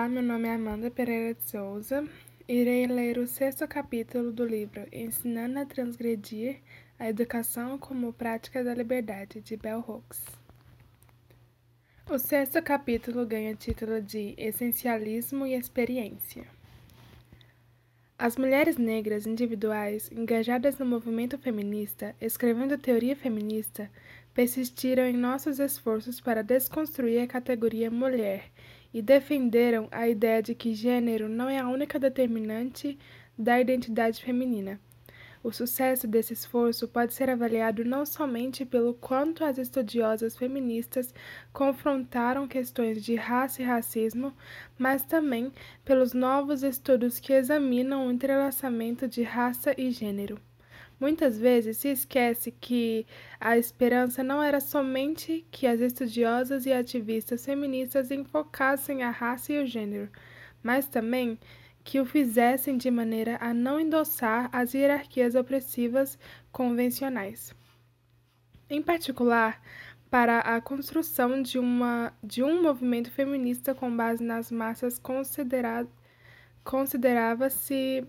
[0.00, 2.08] Olá, meu nome é Amanda Pereira de Souza.
[2.48, 6.56] Irei ler o sexto capítulo do livro Ensinando a Transgredir
[6.98, 10.24] a Educação como Prática da Liberdade, de Bell Hooks.
[12.08, 16.46] O sexto capítulo ganha título de Essencialismo e Experiência.
[18.18, 23.90] As mulheres negras individuais engajadas no movimento feminista, escrevendo teoria feminista,
[24.32, 28.49] persistiram em nossos esforços para desconstruir a categoria mulher
[28.92, 32.98] e defenderam a ideia de que gênero não é a única determinante
[33.38, 34.80] da identidade feminina.
[35.42, 41.14] O sucesso desse esforço pode ser avaliado não somente pelo quanto as estudiosas feministas
[41.50, 44.34] confrontaram questões de raça e racismo,
[44.78, 45.50] mas também
[45.82, 50.38] pelos novos estudos que examinam o entrelaçamento de raça e gênero.
[51.00, 53.06] Muitas vezes se esquece que
[53.40, 59.62] a esperança não era somente que as estudiosas e ativistas feministas enfocassem a raça e
[59.62, 60.10] o gênero,
[60.62, 61.38] mas também
[61.82, 66.18] que o fizessem de maneira a não endossar as hierarquias opressivas
[66.52, 67.54] convencionais.
[68.68, 69.58] Em particular,
[70.10, 75.86] para a construção de, uma, de um movimento feminista com base nas massas considera,
[76.62, 78.06] considerava-se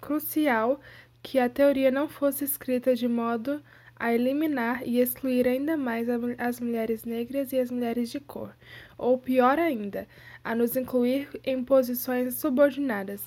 [0.00, 0.80] crucial
[1.24, 3.62] que a teoria não fosse escrita de modo
[3.96, 8.54] a eliminar e excluir ainda mais as mulheres negras e as mulheres de cor,
[8.98, 10.06] ou pior ainda,
[10.44, 13.24] a nos incluir em posições subordinadas.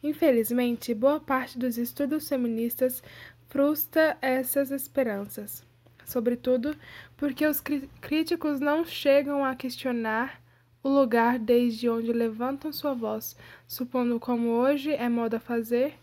[0.00, 3.02] Infelizmente, boa parte dos estudos feministas
[3.48, 5.66] frustra essas esperanças,
[6.04, 6.76] sobretudo
[7.16, 7.60] porque os
[8.00, 10.40] críticos não chegam a questionar
[10.84, 15.98] o lugar desde onde levantam sua voz, supondo como hoje é moda fazer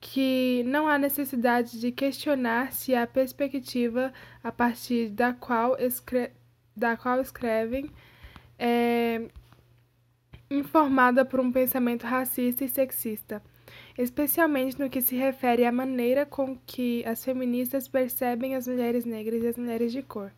[0.00, 4.12] que não há necessidade de questionar se a perspectiva
[4.42, 6.30] a partir da qual, escre
[6.74, 7.90] da qual escrevem
[8.58, 9.28] é
[10.50, 13.42] informada por um pensamento racista e sexista,
[13.96, 19.44] especialmente no que se refere à maneira com que as feministas percebem as mulheres negras
[19.44, 20.32] e as mulheres de cor.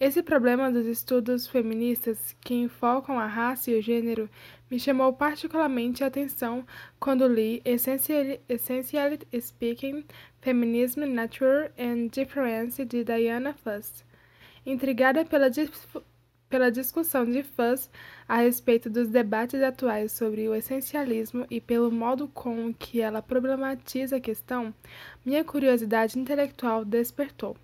[0.00, 4.30] Esse problema dos estudos feministas que enfocam a raça e o gênero
[4.70, 6.66] me chamou particularmente a atenção
[6.98, 10.06] quando li Essentially, Essentially Speaking,
[10.40, 14.02] Feminism, Nature and Difference de Diana Fuss.
[14.64, 15.50] Intrigada pela,
[16.48, 17.90] pela discussão de Fuss
[18.26, 24.16] a respeito dos debates atuais sobre o essencialismo e pelo modo com que ela problematiza
[24.16, 24.72] a questão,
[25.26, 27.54] minha curiosidade intelectual despertou.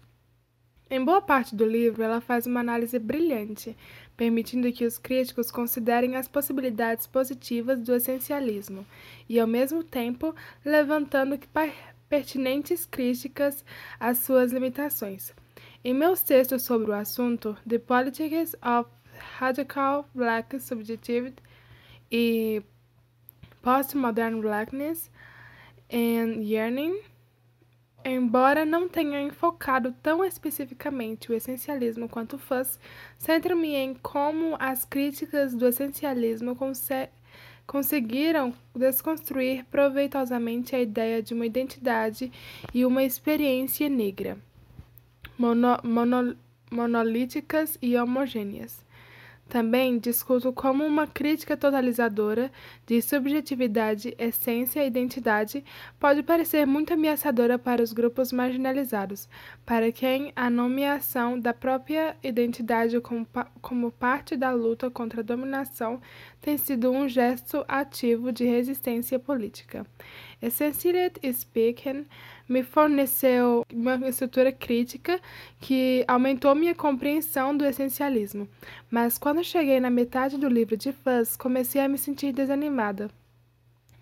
[0.88, 3.76] Em boa parte do livro, ela faz uma análise brilhante,
[4.16, 8.86] permitindo que os críticos considerem as possibilidades positivas do essencialismo
[9.28, 10.32] e, ao mesmo tempo,
[10.64, 11.36] levantando
[12.08, 13.64] pertinentes críticas
[13.98, 15.34] às suas limitações.
[15.84, 18.88] Em meus textos sobre o assunto, The Politics of
[19.38, 21.42] Radical Black Subjectivity
[22.12, 22.62] e
[23.60, 25.10] Postmodern Blackness
[25.92, 27.00] and Yearning,
[28.08, 32.78] Embora não tenha enfocado tão especificamente o essencialismo quanto Fuss,
[33.18, 36.56] centro-me em como as críticas do essencialismo
[37.66, 42.30] conseguiram desconstruir proveitosamente a ideia de uma identidade
[42.72, 44.38] e uma experiência negra,
[45.36, 46.36] mono, mono,
[46.70, 48.85] monolíticas e homogêneas.
[49.48, 52.50] Também discuto como uma crítica totalizadora
[52.84, 55.64] de subjetividade, essência e identidade
[56.00, 59.28] pode parecer muito ameaçadora para os grupos marginalizados,
[59.64, 63.26] para quem a nomeação da própria identidade como,
[63.62, 66.00] como parte da luta contra a dominação
[66.40, 69.86] tem sido um gesto ativo de resistência política.
[70.46, 72.06] Essentially Speaking
[72.48, 75.20] me forneceu uma estrutura crítica
[75.60, 78.48] que aumentou minha compreensão do essencialismo,
[78.88, 83.10] mas quando cheguei na metade do livro de Fuzz, comecei a me sentir desanimada.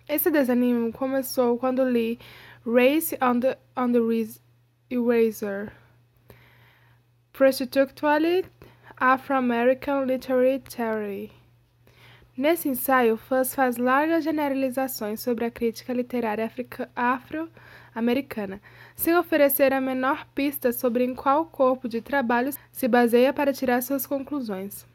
[0.07, 2.19] Esse desânimo começou quando li
[2.63, 3.99] Race on the, on the
[4.91, 5.73] Eraser,
[7.33, 8.45] Prostitutually
[8.99, 11.31] Afro-American Literary Theory.
[12.37, 16.51] Nesse ensaio, Fuss faz largas generalizações sobre a crítica literária
[16.93, 18.61] afro-americana,
[18.93, 23.81] sem oferecer a menor pista sobre em qual corpo de trabalho se baseia para tirar
[23.81, 24.85] suas conclusões.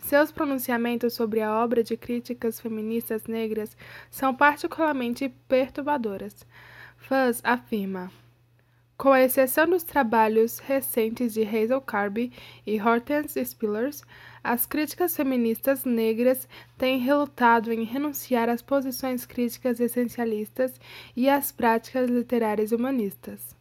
[0.00, 3.76] Seus pronunciamentos sobre a obra de críticas feministas negras
[4.10, 6.44] são particularmente perturbadoras.
[6.96, 8.10] Fuss afirma:
[9.02, 12.30] com exceção dos trabalhos recentes de Hazel Carby
[12.64, 14.04] e Hortense Spillers,
[14.44, 20.80] as críticas feministas negras têm relutado em renunciar às posições críticas essencialistas
[21.16, 23.56] e às práticas literárias humanistas.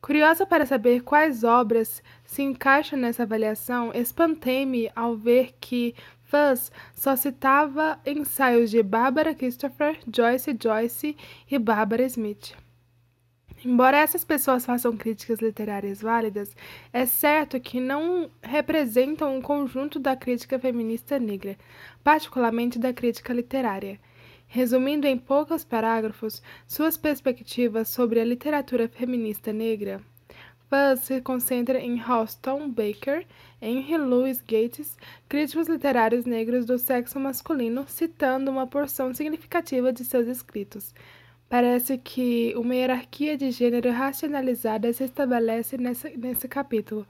[0.00, 7.14] Curiosa para saber quais obras se encaixam nessa avaliação, espantei-me ao ver que Fuss só
[7.14, 11.14] citava ensaios de Barbara Christopher, Joyce Joyce
[11.50, 12.63] e Barbara Smith.
[13.64, 16.54] Embora essas pessoas façam críticas literárias válidas,
[16.92, 21.56] é certo que não representam um conjunto da crítica feminista negra,
[22.02, 23.98] particularmente da crítica literária.
[24.46, 30.02] Resumindo em poucos parágrafos suas perspectivas sobre a literatura feminista negra,
[30.68, 33.26] Fuzz se concentra em Houston Baker,
[33.62, 40.26] Henry Louis Gates, críticos literários negros do sexo masculino, citando uma porção significativa de seus
[40.26, 40.92] escritos.
[41.48, 47.06] Parece que uma hierarquia de gênero racionalizada se estabelece nesse, nesse capítulo,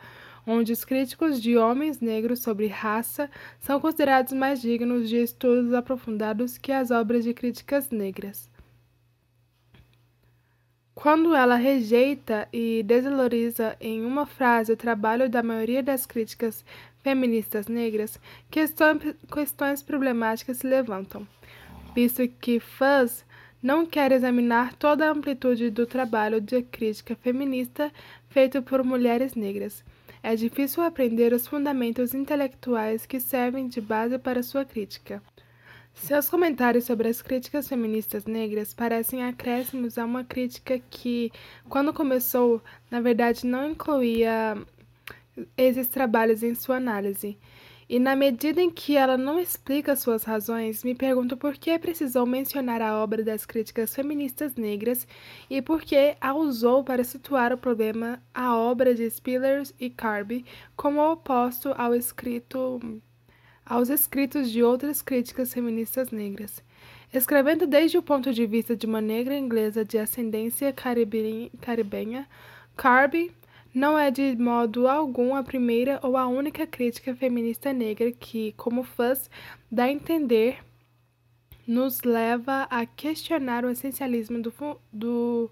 [0.47, 6.59] onde os críticos de homens negros sobre raça são considerados mais dignos de estudos aprofundados
[6.59, 8.51] que as obras de críticas negras.
[10.95, 16.65] Quando ela rejeita e desvaloriza em uma frase o trabalho da maioria das críticas
[17.03, 18.21] feministas negras,
[18.51, 21.27] questões problemáticas se levantam,
[21.95, 23.25] visto que Fuzz
[23.65, 27.91] não quer examinar toda a amplitude do trabalho de crítica feminista
[28.29, 29.83] feito por mulheres negras.
[30.23, 35.23] É difícil aprender os fundamentos intelectuais que servem de base para sua crítica.
[35.95, 41.33] Seus comentários sobre as críticas feministas negras parecem acréscimos a uma crítica que,
[41.67, 44.59] quando começou, na verdade não incluía
[45.57, 47.39] esses trabalhos em sua análise.
[47.89, 52.25] E na medida em que ela não explica suas razões, me pergunto por que precisou
[52.25, 55.07] mencionar a obra das críticas feministas negras
[55.51, 60.45] e por que a usou para situar o problema a obra de Spillers e Carby
[60.75, 62.81] como oposto ao escrito
[63.67, 66.63] aos escritos de outras críticas feministas negras.
[67.13, 72.29] Escrevendo desde o ponto de vista de uma negra inglesa de ascendência caribenha,
[72.77, 73.33] Carby
[73.75, 78.85] não é de modo algum a primeira ou a única crítica feminista negra que, como
[78.85, 79.29] fãs,
[79.71, 80.59] dá a entender,
[81.67, 84.53] nos leva a questionar o essencialismo do,
[84.93, 85.51] do,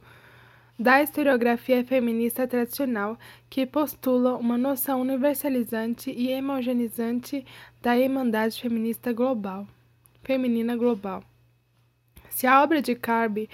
[0.78, 3.18] da historiografia feminista tradicional,
[3.50, 7.44] que postula uma noção universalizante e homogeneizante
[7.80, 9.66] da irmandade feminista global,
[10.22, 11.24] feminina global.
[12.28, 13.48] Se a obra de Carby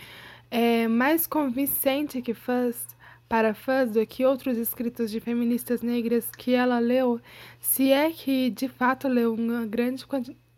[0.50, 2.98] é mais convincente que Fuss,
[3.29, 7.21] para fãs que outros escritos de feministas negras que ela leu,
[7.61, 10.07] se é que de fato leu um grande,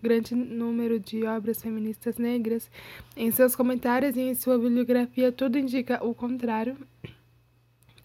[0.00, 2.70] grande número de obras feministas negras,
[3.16, 6.76] em seus comentários e em sua bibliografia tudo indica o contrário,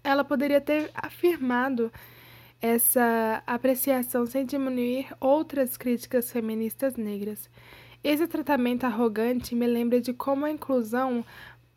[0.04, 1.92] ela poderia ter afirmado
[2.62, 7.50] essa apreciação sem diminuir outras críticas feministas negras.
[8.04, 11.26] Esse tratamento arrogante me lembra de como a inclusão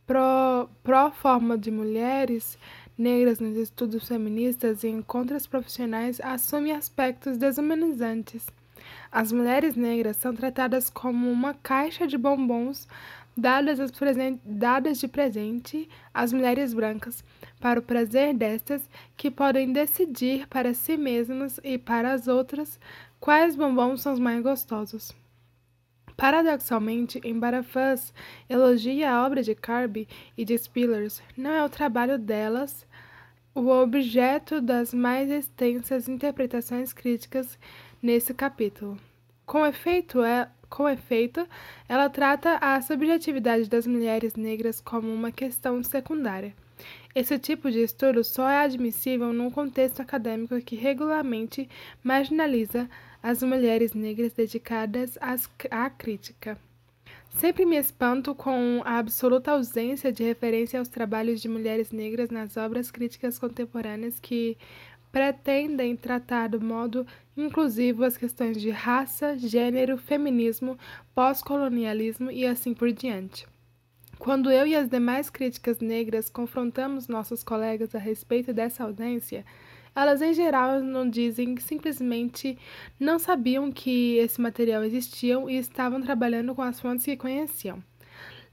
[0.08, 2.58] pró, pró forma de mulheres
[2.96, 8.46] negras nos estudos feministas e encontros profissionais assume aspectos desumanizantes.
[9.12, 12.88] As mulheres negras são tratadas como uma caixa de bombons
[13.36, 13.78] dadas,
[14.44, 17.22] dadas de presente às mulheres brancas,
[17.60, 22.80] para o prazer destas, que podem decidir para si mesmas e para as outras
[23.20, 25.14] quais bombons são os mais gostosos.
[26.18, 28.12] Paradoxalmente, embora Fuss
[28.50, 32.84] elogie a obra de Carby e de Spillers, não é o trabalho delas
[33.54, 37.56] o objeto das mais extensas interpretações críticas
[38.02, 38.98] nesse capítulo.
[39.46, 41.46] Com efeito, é, com efeito,
[41.88, 46.52] ela trata a subjetividade das mulheres negras como uma questão secundária.
[47.14, 51.68] Esse tipo de estudo só é admissível num contexto acadêmico que regularmente
[52.02, 52.90] marginaliza
[53.22, 56.58] as mulheres negras dedicadas às, à crítica.
[57.30, 62.56] Sempre me espanto com a absoluta ausência de referência aos trabalhos de mulheres negras nas
[62.56, 64.56] obras críticas contemporâneas que
[65.12, 67.06] pretendem tratar do modo
[67.36, 70.76] inclusivo as questões de raça, gênero, feminismo,
[71.14, 73.46] pós-colonialismo e assim por diante.
[74.18, 79.44] Quando eu e as demais críticas negras confrontamos nossos colegas a respeito dessa ausência,
[80.00, 82.56] elas em geral não dizem simplesmente
[83.00, 87.82] não sabiam que esse material existia e estavam trabalhando com as fontes que conheciam.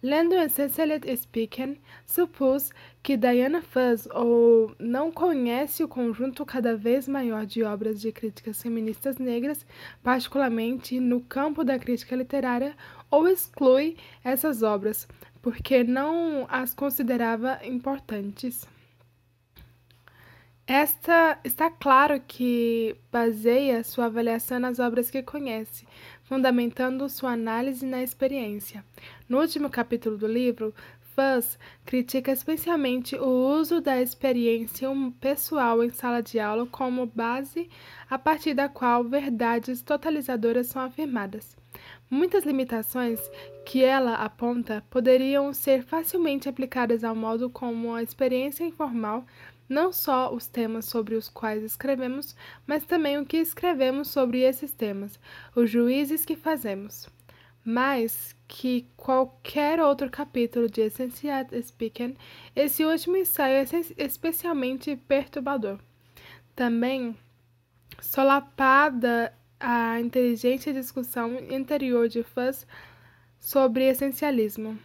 [0.02, 2.72] Lendo Cecily Speaking, supus
[3.02, 8.62] que Diana Fuzz ou não conhece o conjunto cada vez maior de obras de críticas
[8.62, 9.66] feministas negras,
[10.04, 12.76] particularmente no campo da crítica literária,
[13.10, 15.08] ou exclui essas obras,
[15.42, 18.68] porque não as considerava importantes.
[20.68, 25.86] Esta está claro que baseia sua avaliação nas obras que conhece,
[26.24, 28.84] fundamentando sua análise na experiência.
[29.30, 30.74] No último capítulo do livro,
[31.16, 33.28] Fuzz critica especialmente o
[33.60, 34.90] uso da experiência
[35.22, 37.70] pessoal em sala de aula como base
[38.10, 41.56] a partir da qual verdades totalizadoras são afirmadas.
[42.10, 43.20] Muitas limitações
[43.66, 49.26] que ela aponta poderiam ser facilmente aplicadas ao modo como a experiência informal,
[49.68, 54.72] não só os temas sobre os quais escrevemos, mas também o que escrevemos sobre esses
[54.72, 55.20] temas,
[55.56, 57.08] os juízes que fazemos
[57.66, 62.16] mais que qualquer outro capítulo de Essential Speaking,
[62.56, 65.80] esse último ensaio é especialmente perturbador.
[66.56, 67.18] Também
[68.00, 72.68] solapada a inteligente discussão interior de fãs
[73.40, 74.78] sobre essencialismo.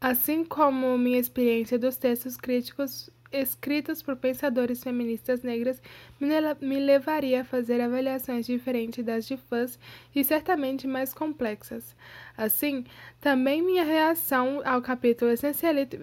[0.00, 5.80] Assim como minha experiência dos textos críticos escritas por pensadores feministas negras
[6.20, 9.78] me levaria a fazer avaliações diferentes das de fãs
[10.14, 11.94] e certamente mais complexas.
[12.36, 12.84] Assim,
[13.20, 15.98] também minha reação ao capítulo Essentiality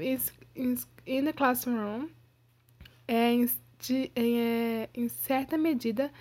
[0.55, 2.07] in the Classroom
[3.07, 3.33] é,
[4.15, 6.11] é, em certa medida,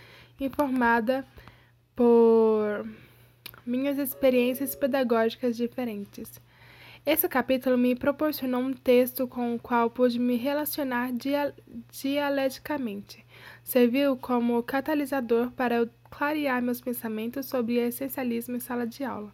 [0.40, 1.26] informada
[1.94, 2.86] por
[3.64, 6.40] minhas experiências pedagógicas diferentes.
[7.06, 11.54] Esse capítulo me proporcionou um texto com o qual pude me relacionar dia
[11.92, 13.22] dialeticamente.
[13.62, 19.30] Serviu como catalisador para eu clarear meus pensamentos sobre essencialismo em sala de aula.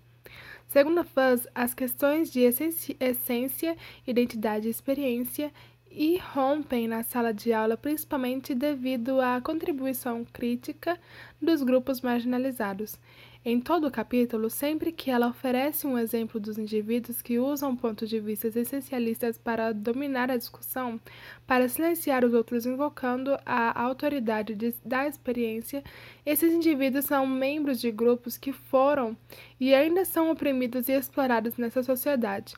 [0.66, 5.52] Segundo Fuzz, as questões de essência, identidade e experiência
[5.88, 10.98] irrompem na sala de aula principalmente devido à contribuição crítica
[11.40, 12.98] dos grupos marginalizados.
[13.42, 18.10] Em todo o capítulo, sempre que ela oferece um exemplo dos indivíduos que usam pontos
[18.10, 21.00] de vista essencialistas para dominar a discussão,
[21.46, 25.82] para silenciar os outros invocando a autoridade de, da experiência,
[26.26, 29.16] esses indivíduos são membros de grupos que foram
[29.58, 32.54] e ainda são oprimidos e explorados nessa sociedade.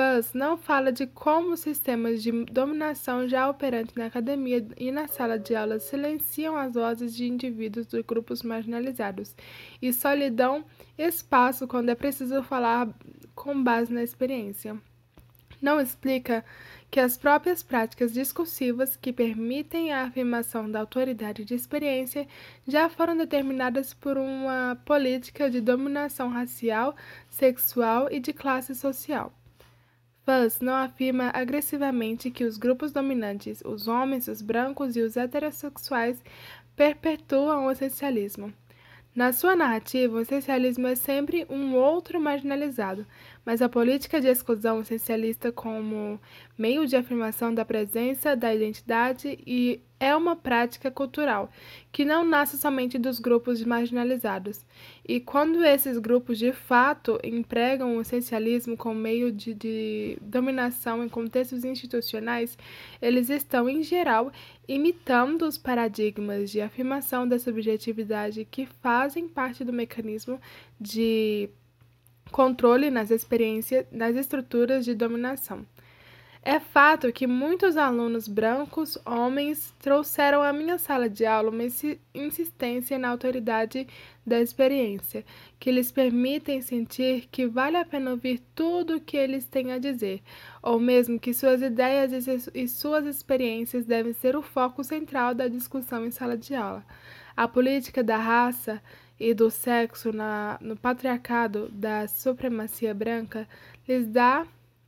[0.00, 5.38] Fuzz não fala de como sistemas de dominação já operantes na academia e na sala
[5.38, 9.36] de aula silenciam as vozes de indivíduos de grupos marginalizados
[9.82, 10.64] e só lhe dão
[10.96, 12.88] espaço quando é preciso falar
[13.34, 14.74] com base na experiência.
[15.60, 16.42] Não explica
[16.90, 22.26] que as próprias práticas discursivas que permitem a afirmação da autoridade de experiência
[22.66, 26.96] já foram determinadas por uma política de dominação racial,
[27.28, 29.34] sexual e de classe social.
[30.30, 36.22] Fuzz não afirma agressivamente que os grupos dominantes, os homens, os brancos e os heterossexuais,
[36.76, 38.54] perpetuam o essencialismo.
[39.12, 43.04] Na sua narrativa, o essencialismo é sempre um outro marginalizado,
[43.44, 46.20] mas a política de exclusão essencialista como
[46.56, 51.50] meio de afirmação da presença, da identidade e é uma prática cultural
[51.92, 54.64] que não nasce somente dos grupos marginalizados.
[55.06, 61.08] E quando esses grupos de fato empregam o essencialismo como meio de, de dominação em
[61.08, 62.56] contextos institucionais,
[63.02, 64.32] eles estão, em geral,
[64.66, 70.40] imitando os paradigmas de afirmação da subjetividade que fazem parte do mecanismo
[70.80, 71.50] de
[72.30, 75.66] controle nas experiências, nas estruturas de dominação.
[76.42, 81.62] É fato que muitos alunos brancos, homens, trouxeram à minha sala de aula uma
[82.14, 83.86] insistência na autoridade
[84.26, 85.22] da experiência,
[85.58, 89.78] que lhes permitem sentir que vale a pena ouvir tudo o que eles têm a
[89.78, 90.22] dizer,
[90.62, 96.06] ou mesmo que suas ideias e suas experiências devem ser o foco central da discussão
[96.06, 96.82] em sala de aula.
[97.36, 98.82] A política da raça
[99.18, 103.46] e do sexo na, no patriarcado da supremacia branca
[103.86, 104.46] lhes dá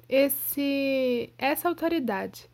[0.09, 2.49] esse, essa autoridade,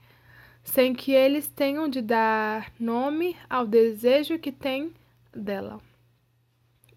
[0.62, 4.92] sem que eles tenham de dar nome ao desejo que têm
[5.32, 5.80] dela.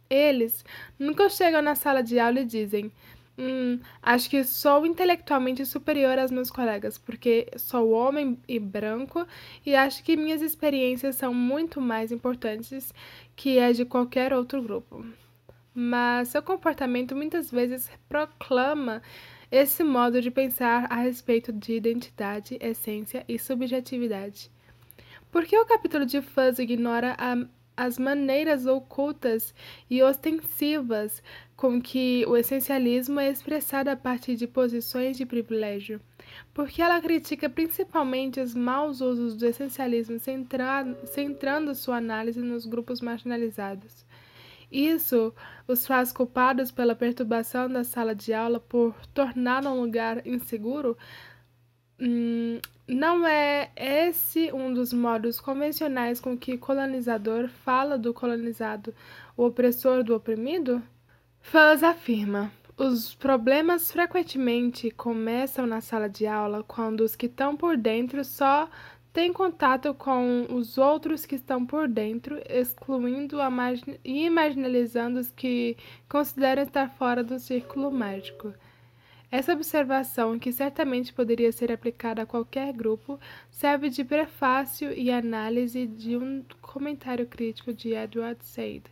[0.10, 0.66] Eles
[1.00, 2.92] nunca chegam na sala de aula e dizem:
[3.38, 9.26] Hum, acho que sou intelectualmente superior aos meus colegas, porque sou homem e branco
[9.66, 12.94] e acho que minhas experiências são muito mais importantes
[13.36, 15.04] que as de qualquer outro grupo.
[15.74, 19.02] Mas seu comportamento muitas vezes proclama
[19.52, 24.50] esse modo de pensar a respeito de identidade, essência e subjetividade.
[25.32, 27.36] Por que o capítulo de Fuzz ignora a
[27.76, 29.56] as maneiras ocultas
[29.90, 31.24] e ostensivas
[31.56, 36.02] com que o essencialismo é expressado a partir de posições de privilégio,
[36.54, 40.18] porque ela critica principalmente os maus usos do essencialismo,
[41.06, 44.06] centrando sua análise nos grupos marginalizados.
[44.72, 45.34] Isso
[45.68, 50.98] os faz culpados pela perturbação da sala de aula por torná-la um lugar inseguro,
[52.04, 58.92] Hum, não é esse um dos modos convencionais com que colonizador fala do colonizado,
[59.38, 60.82] o opressor do oprimido?
[61.40, 67.78] Fuzz afirma: Os problemas frequentemente começam na sala de aula quando os que estão por
[67.78, 68.68] dentro só
[69.14, 73.38] têm contato com os outros que estão por dentro, excluindo
[74.04, 75.78] e marginalizando os que
[76.08, 78.54] consideram estar fora do círculo mágico.
[79.30, 83.18] Essa observação, que certamente poderia ser aplicada a qualquer grupo,
[83.50, 88.84] serve de prefácio e análise de um comentário crítico de Edward Said,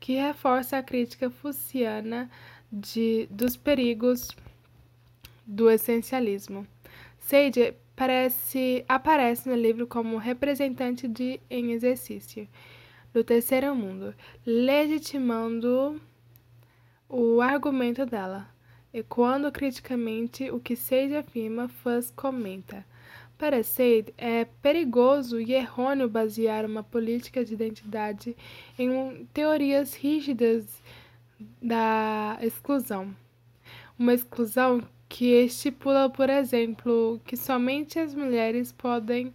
[0.00, 2.30] que reforça a crítica fussiana
[2.70, 4.30] de, dos perigos
[5.46, 6.66] do essencialismo.
[7.18, 12.48] Sage parece, aparece no livro como representante de em exercício
[13.12, 14.14] do terceiro mundo,
[14.46, 16.00] legitimando
[17.08, 18.48] o argumento dela.
[18.94, 22.84] Ecoando criticamente o que Sage afirma, Fuss comenta.
[23.38, 28.36] Para Sade, é perigoso e errôneo basear uma política de identidade
[28.78, 30.82] em teorias rígidas
[31.60, 33.16] da exclusão.
[33.98, 34.82] Uma exclusão
[35.12, 39.34] que estipula, por exemplo, que somente as mulheres podem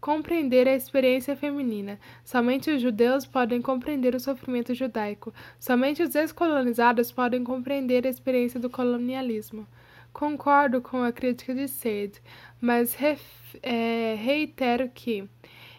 [0.00, 2.00] compreender a experiência feminina.
[2.24, 5.30] Somente os judeus podem compreender o sofrimento judaico.
[5.58, 9.66] Somente os descolonizados podem compreender a experiência do colonialismo.
[10.10, 12.22] Concordo com a crítica de Sade,
[12.58, 12.96] mas
[13.62, 15.28] é, reitero que,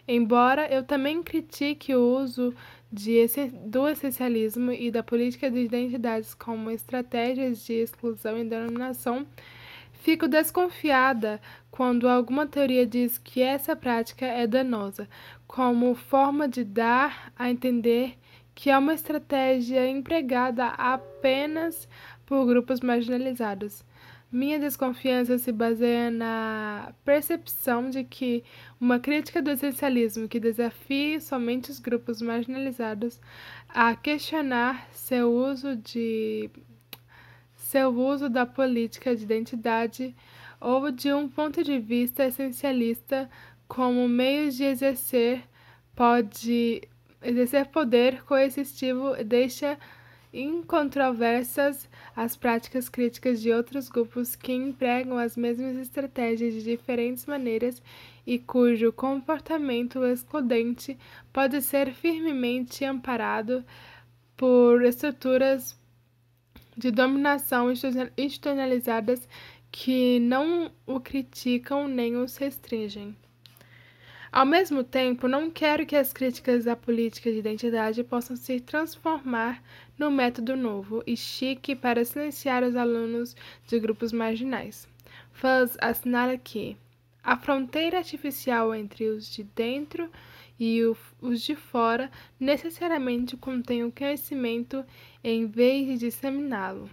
[0.07, 2.53] embora eu também critique o uso
[2.91, 3.25] de,
[3.65, 9.25] do essencialismo e da política de identidades como estratégias de exclusão e denominação,
[9.93, 15.07] fico desconfiada quando alguma teoria diz que essa prática é danosa,
[15.47, 18.17] como forma de dar a entender
[18.53, 21.87] que é uma estratégia empregada apenas
[22.25, 23.83] por grupos marginalizados.
[24.31, 28.45] Minha desconfiança se baseia na percepção de que
[28.79, 33.19] uma crítica do essencialismo que desafie somente os grupos marginalizados
[33.67, 36.49] a questionar seu uso de
[37.55, 40.15] seu uso da política de identidade
[40.61, 43.29] ou de um ponto de vista essencialista
[43.67, 45.43] como meio de exercer
[45.93, 46.87] pode
[47.21, 49.77] exercer poder coercitivo deixa
[50.33, 57.81] incontroversas as práticas críticas de outros grupos que empregam as mesmas estratégias de diferentes maneiras
[58.25, 60.97] e cujo comportamento excludente
[61.33, 63.65] pode ser firmemente amparado
[64.37, 65.77] por estruturas
[66.77, 69.27] de dominação institucionalizadas
[69.71, 73.15] que não o criticam nem os restringem.
[74.31, 79.61] Ao mesmo tempo, não quero que as críticas à política de identidade possam se transformar
[79.97, 83.35] no método novo e chique para silenciar os alunos
[83.67, 84.87] de grupos marginais.
[85.33, 86.77] Fuzz assinala que
[87.21, 90.09] a fronteira artificial entre os de dentro
[90.57, 90.81] e
[91.19, 94.85] os de fora necessariamente contém o conhecimento
[95.21, 96.89] em vez de disseminá-lo.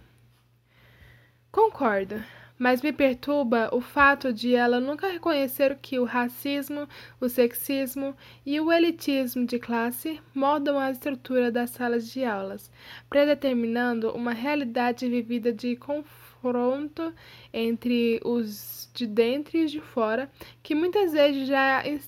[1.49, 2.21] Concordo
[2.59, 6.87] mas me perturba o fato de ela nunca reconhecer que o racismo,
[7.21, 8.13] o sexismo
[8.45, 12.69] e o elitismo de classe moldam a estrutura das salas de aulas,
[13.09, 17.13] predeterminando uma realidade vivida de confronto
[17.53, 20.29] entre os de dentro e os de fora,
[20.61, 21.99] que muitas vezes já é,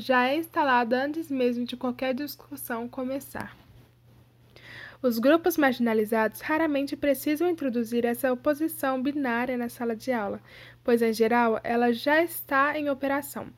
[0.00, 3.63] já é instalada antes mesmo de qualquer discussão começar.
[5.04, 10.40] Os grupos marginalizados raramente precisam introduzir essa oposição binária na sala de aula,
[10.82, 13.48] pois, em geral, ela já está em operação.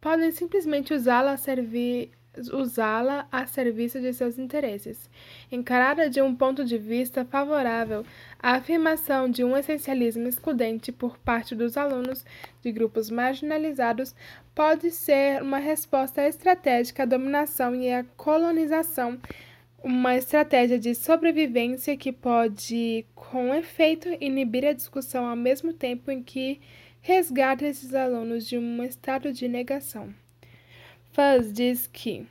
[0.00, 2.12] Podem simplesmente usá-la a servir
[2.54, 5.10] usá-la a serviço de seus interesses.
[5.52, 8.02] Encarada de um ponto de vista favorável,
[8.38, 12.24] a afirmação de um essencialismo excludente por parte dos alunos
[12.62, 14.14] de grupos marginalizados
[14.54, 19.18] pode ser uma resposta estratégica à dominação e à colonização
[19.82, 26.22] uma estratégia de sobrevivência que pode, com efeito, inibir a discussão ao mesmo tempo em
[26.22, 26.60] que
[27.00, 30.14] resgata esses alunos de um estado de negação.
[31.12, 32.26] Fuzz diz que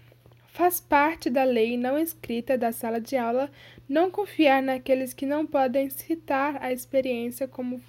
[0.47, 3.49] faz parte da lei não escrita da sala de aula
[3.87, 7.81] não confiar naqueles que não podem citar a experiência como,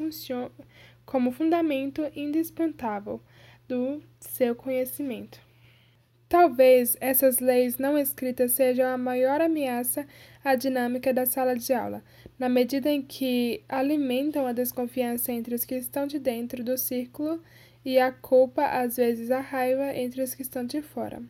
[1.04, 3.20] como fundamento indispensável
[3.68, 5.49] do seu conhecimento.
[6.30, 10.06] Talvez essas leis não escritas sejam a maior ameaça
[10.44, 12.04] à dinâmica da sala de aula,
[12.38, 17.42] na medida em que alimentam a desconfiança entre os que estão de dentro do círculo
[17.84, 21.20] e a culpa, às vezes a raiva, entre os que estão de fora.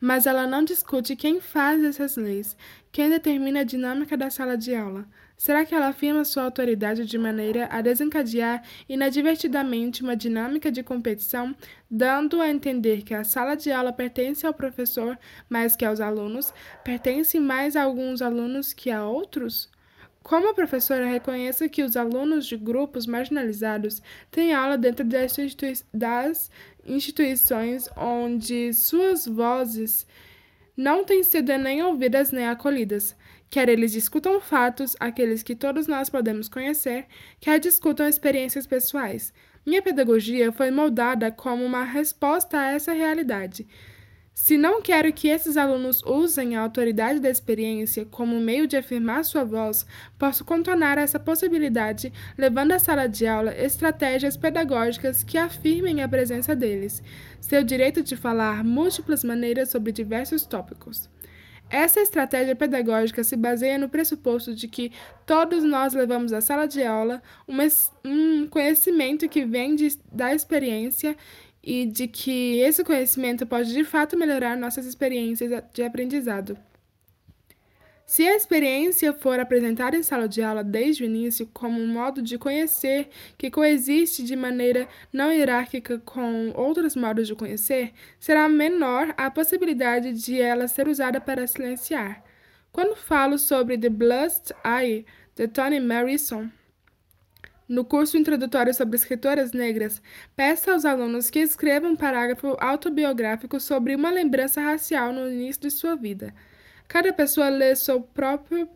[0.00, 2.56] Mas ela não discute quem faz essas leis,
[2.90, 5.06] quem determina a dinâmica da sala de aula.
[5.36, 11.54] Será que ela afirma sua autoridade de maneira a desencadear inadvertidamente uma dinâmica de competição,
[11.90, 15.18] dando a entender que a sala de aula pertence ao professor
[15.48, 19.68] mais que aos alunos, pertence mais a alguns alunos que a outros?
[20.22, 25.74] Como a professora reconheça que os alunos de grupos marginalizados têm aula dentro das, institui
[25.92, 26.50] das
[26.86, 30.06] instituições onde suas vozes
[30.74, 33.14] não têm sido nem ouvidas nem acolhidas,
[33.54, 37.06] quer eles discutam fatos, aqueles que todos nós podemos conhecer,
[37.38, 39.32] quer discutam experiências pessoais.
[39.64, 43.64] Minha pedagogia foi moldada como uma resposta a essa realidade.
[44.34, 49.24] Se não quero que esses alunos usem a autoridade da experiência como meio de afirmar
[49.24, 49.86] sua voz,
[50.18, 56.56] posso contornar essa possibilidade levando à sala de aula estratégias pedagógicas que afirmem a presença
[56.56, 57.00] deles,
[57.40, 61.08] seu direito de falar múltiplas maneiras sobre diversos tópicos.
[61.74, 64.92] Essa estratégia pedagógica se baseia no pressuposto de que
[65.26, 67.20] todos nós levamos à sala de aula
[68.04, 71.16] um conhecimento que vem de, da experiência
[71.60, 76.56] e de que esse conhecimento pode de fato melhorar nossas experiências de aprendizado.
[78.06, 82.20] Se a experiência for apresentada em sala de aula desde o início como um modo
[82.20, 89.14] de conhecer que coexiste de maneira não hierárquica com outros modos de conhecer, será menor
[89.16, 92.22] a possibilidade de ela ser usada para silenciar.
[92.70, 96.50] Quando falo sobre The Blessed Eye, de Toni Morrison,
[97.66, 100.02] no curso introdutório sobre escritoras negras,
[100.36, 105.70] peço aos alunos que escrevam um parágrafo autobiográfico sobre uma lembrança racial no início de
[105.70, 106.34] sua vida.
[106.88, 108.68] Cada pessoa lê seu próprio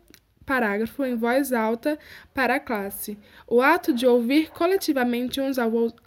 [0.45, 1.99] parágrafo em voz alta
[2.33, 3.19] para a classe.
[3.47, 5.57] O ato de ouvir coletivamente uns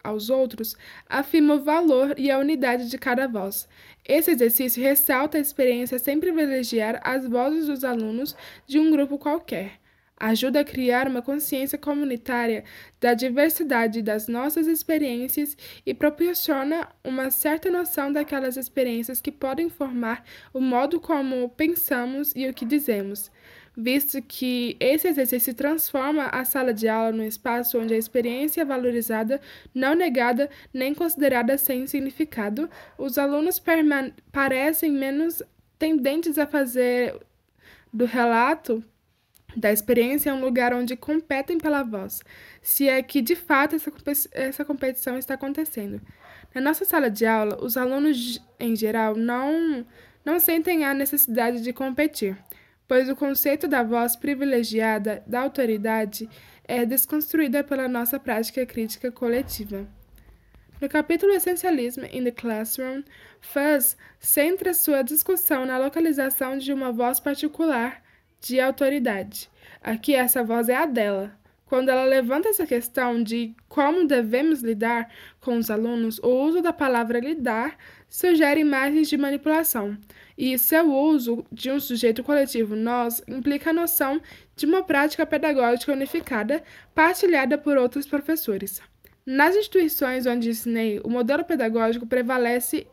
[0.03, 0.77] aos outros
[1.09, 3.69] afirma o valor e a unidade de cada voz.
[4.05, 8.35] Esse exercício ressalta a experiência sem privilegiar as vozes dos alunos
[8.67, 9.82] de um grupo qualquer
[10.23, 12.63] ajuda a criar uma consciência comunitária
[13.01, 20.25] da diversidade das nossas experiências e proporciona uma certa noção daquelas experiências que podem formar
[20.55, 23.33] o modo como pensamos e o que dizemos,
[23.77, 28.65] visto que esse exercício transforma a sala de aula num espaço onde a experiência é
[28.65, 29.41] valorizada,
[29.75, 33.61] não negada nem considerada sem significado, os alunos
[34.31, 35.43] parecem menos
[35.81, 37.19] tendentes a fazer
[37.93, 38.85] do relato
[39.57, 42.23] da experiência é um lugar onde competem pela voz,
[42.61, 43.93] se é que de fato essa,
[44.33, 46.01] essa competição está acontecendo.
[46.55, 49.87] Na nossa sala de aula, os alunos em geral não,
[50.25, 52.37] não sentem a necessidade de competir,
[52.87, 56.29] pois o conceito da voz privilegiada, da autoridade,
[56.65, 59.87] é desconstruída pela nossa prática crítica coletiva.
[60.81, 63.03] No capítulo Essencialismo in the Classroom,
[63.41, 68.02] Fuzz centra sua discussão na localização de uma voz particular
[68.43, 69.49] de autoridade.
[69.81, 71.33] Aqui essa voz é a dela.
[71.65, 75.09] Quando ela levanta essa questão de como devemos lidar
[75.41, 77.79] com os alunos, o uso da palavra lidar
[78.11, 79.97] sugere imagens de manipulação,
[80.37, 84.21] e seu uso de um sujeito coletivo nós implica a noção
[84.55, 86.63] de uma prática pedagógica unificada,
[86.95, 88.83] partilhada por outros professores.
[89.25, 92.87] Nas instituições onde ensinei, o modelo pedagógico prevalece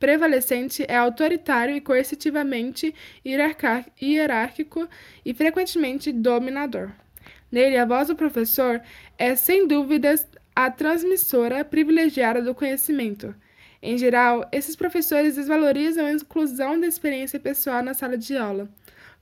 [0.00, 2.92] prevalecente é autoritário e coercitivamente
[3.24, 4.88] hierárquico
[5.24, 6.90] e frequentemente dominador.
[7.52, 8.80] Nele, a voz do professor
[9.18, 13.34] é, sem dúvidas, a transmissora privilegiada do conhecimento.
[13.82, 18.68] Em geral, esses professores desvalorizam a inclusão da experiência pessoal na sala de aula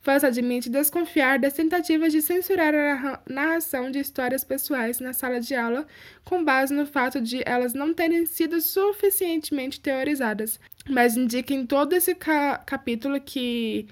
[0.01, 5.55] Faz admite desconfiar das tentativas de censurar a narração de histórias pessoais na sala de
[5.55, 5.87] aula
[6.25, 11.95] com base no fato de elas não terem sido suficientemente teorizadas, mas indica em todo
[11.95, 13.89] esse ca capítulo que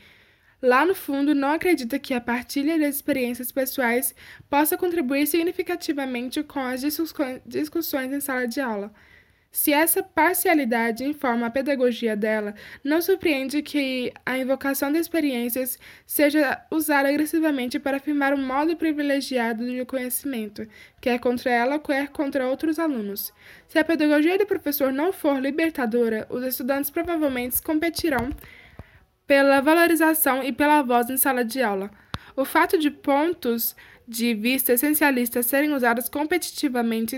[0.63, 4.15] lá no fundo não acredita que a partilha das experiências pessoais
[4.49, 6.83] possa contribuir significativamente com as
[7.45, 8.93] discussões em sala de aula.
[9.57, 16.63] Se essa parcialidade informa a pedagogia dela, não surpreende que a invocação de experiências seja
[16.71, 20.69] usada agressivamente para afirmar um modo privilegiado de conhecimento,
[21.01, 23.33] quer contra ela, quer contra outros alunos.
[23.67, 28.29] Se a pedagogia do professor não for libertadora, os estudantes provavelmente competirão
[29.27, 31.91] pela valorização e pela voz em sala de aula.
[32.37, 33.75] O fato de pontos
[34.07, 37.17] de vista essencialistas serem usados competitivamente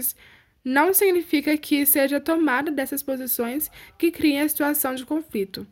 [0.64, 5.66] não significa que seja tomada dessas posições que criem a situação de conflito.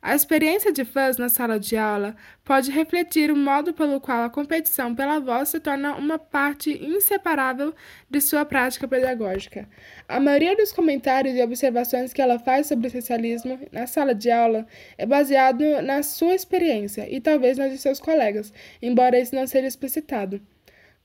[0.00, 2.14] A experiência de fãs na sala de aula
[2.44, 7.74] pode refletir o modo pelo qual a competição pela voz se torna uma parte inseparável
[8.08, 9.68] de sua prática pedagógica.
[10.08, 14.30] A maioria dos comentários e observações que ela faz sobre o especialismo na sala de
[14.30, 19.48] aula é baseado na sua experiência e talvez na de seus colegas, embora isso não
[19.48, 20.40] seja explicitado.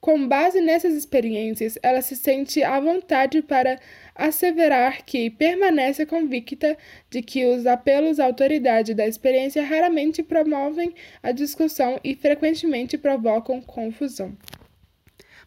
[0.04, 3.80] Com base nessas experiências, ela se sente à vontade para
[4.14, 6.78] asseverar que permanece convicta
[7.10, 13.62] de que os apelos à autoridade da experiência raramente promovem a discussão e frequentemente provocam
[13.62, 14.38] confusão.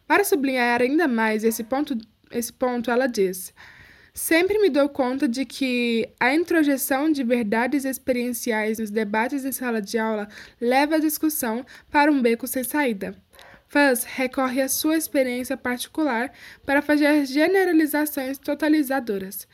[0.07, 1.95] Para sublinhar ainda mais esse ponto,
[2.31, 3.53] esse ponto ela diz:
[4.14, 9.83] Sempre me dou conta de que a introjeção de verdades experienciais nos debates em sala
[9.83, 10.27] de aula
[10.59, 13.14] leva a discussão para um beco sem saída.
[13.77, 16.33] Fuzz recorre à sua experiência particular
[16.65, 19.47] para fazer generalizações totalizadoras.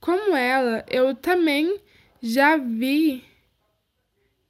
[0.00, 1.78] Como ela, eu também
[2.22, 3.22] já vi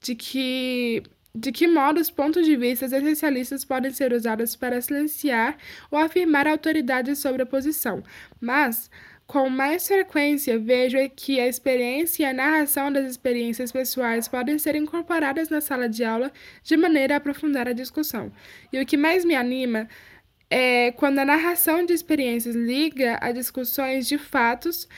[0.01, 1.03] de que
[1.35, 5.57] de que modo os pontos de vista essencialistas podem ser usados para silenciar
[5.91, 8.03] ou afirmar autoridade sobre a posição,
[8.41, 8.91] mas
[9.29, 14.75] com mais frequência, vejo que a experiência e a narração das experiências pessoais podem ser
[14.75, 16.33] incorporadas na sala de aula
[16.65, 18.33] de maneira a aprofundar a discussão.
[18.73, 19.87] E o que mais me anima
[20.51, 24.89] é quando a narração de experiências liga a discussões de fatos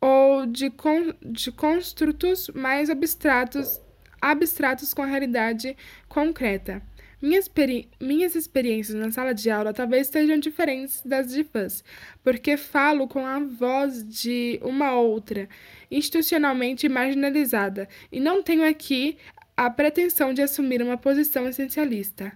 [0.00, 3.80] ou de, con de construtos mais abstratos,
[4.22, 5.76] abstratos com a realidade
[6.08, 6.80] concreta.
[7.22, 11.84] Minhas, experi minhas experiências na sala de aula talvez sejam diferentes das de fãs,
[12.24, 15.46] porque falo com a voz de uma outra,
[15.90, 19.18] institucionalmente marginalizada, e não tenho aqui
[19.54, 22.32] a pretensão de assumir uma posição essencialista.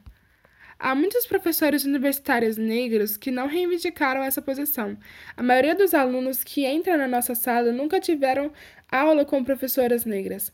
[0.78, 4.98] Há muitos professores universitários negros que não reivindicaram essa posição.
[5.34, 8.52] A maioria dos alunos que entram na nossa sala nunca tiveram
[8.90, 10.52] aula com professoras negras.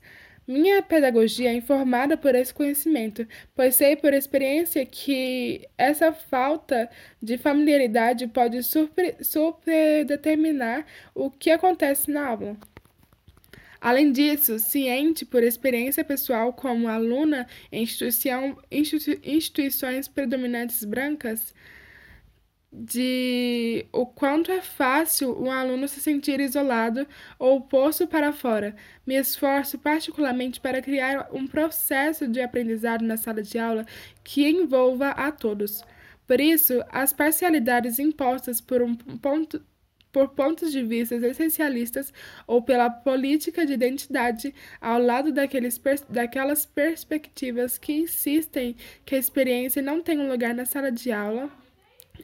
[0.50, 6.90] Minha pedagogia é informada por esse conhecimento, pois sei por experiência que essa falta
[7.22, 10.84] de familiaridade pode super, super determinar
[11.14, 12.56] o que acontece na aula.
[13.80, 17.84] Além disso, ciente por experiência pessoal como aluna em
[19.22, 21.54] instituições predominantes brancas,
[22.72, 27.06] de o quanto é fácil um aluno se sentir isolado
[27.38, 28.76] ou posto para fora.
[29.06, 33.84] Me esforço particularmente para criar um processo de aprendizado na sala de aula
[34.22, 35.82] que envolva a todos.
[36.26, 39.60] Por isso, as parcialidades impostas por um ponto
[40.12, 42.12] por pontos de vista essencialistas
[42.44, 49.80] ou pela política de identidade ao lado daqueles, daquelas perspectivas que insistem que a experiência
[49.80, 51.48] não tem um lugar na sala de aula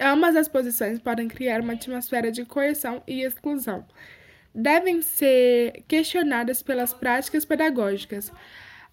[0.01, 3.85] Ambas as posições podem criar uma atmosfera de coerção e exclusão.
[4.55, 8.33] Devem ser questionadas pelas práticas pedagógicas.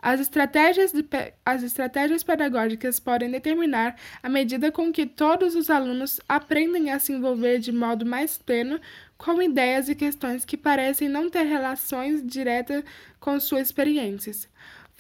[0.02, 1.06] As estratégias, de,
[1.46, 7.14] as estratégias pedagógicas podem determinar a medida com que todos os alunos aprendem a se
[7.14, 8.82] envolver de modo mais pleno
[9.18, 12.84] com ideias e questões que parecem não ter relações diretas
[13.18, 14.50] com suas experiências.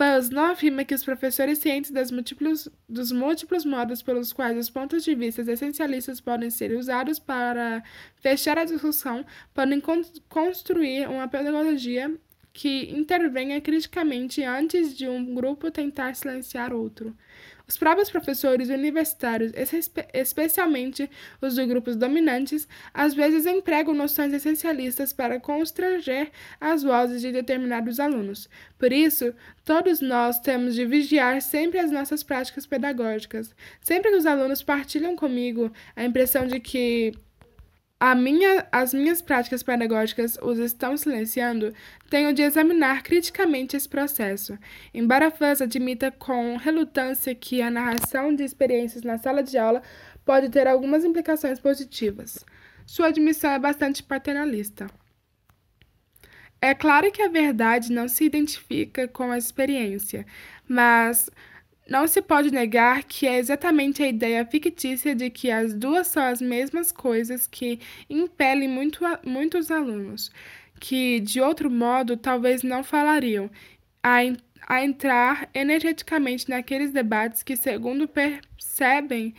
[0.03, 5.03] Fuzz não afirma que os professores cientes múltiplos, dos múltiplos modos pelos quais os pontos
[5.03, 7.81] de vista essencialistas podem ser usados para
[8.17, 12.13] fechar a discussão podem con construir uma pedagogia
[12.51, 17.15] que intervenha criticamente antes de um grupo tentar silenciar outro.
[17.65, 19.53] Os próprios professores universitários,
[20.13, 21.09] especialmente
[21.41, 28.01] os de grupos dominantes, às vezes empregam noções essencialistas para constranger as vozes de determinados
[28.01, 28.49] alunos.
[28.77, 33.55] Por isso, todos nós temos de vigiar sempre as nossas práticas pedagógicas.
[33.79, 37.13] Sempre que os alunos partilham comigo a impressão de que
[38.13, 41.73] minha, as minhas práticas pedagógicas os estão silenciando,
[42.09, 44.57] tenho de examinar criticamente esse processo.
[44.93, 49.81] Embora Fuzz admita com relutância que a narração de experiências na sala de aula
[50.25, 52.43] pode ter algumas implicações positivas,
[52.85, 54.87] sua admissão é bastante paternalista.
[56.61, 60.25] É claro que a verdade não se identifica com a experiência,
[60.67, 61.29] mas
[61.89, 66.23] não se pode negar que é exatamente a ideia fictícia de que as duas são
[66.23, 70.31] as mesmas coisas que impelem muito, muitos alunos,
[70.79, 73.49] que de outro modo talvez não falariam,
[74.01, 74.19] a,
[74.67, 79.33] a entrar energeticamente naqueles debates que, segundo percebem,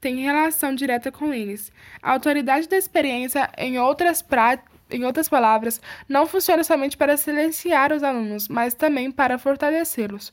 [0.00, 1.72] têm relação direta com eles.
[2.02, 7.92] A autoridade da experiência, em outras práticas, em outras palavras, não funciona somente para silenciar
[7.92, 10.32] os alunos, mas também para fortalecê-los.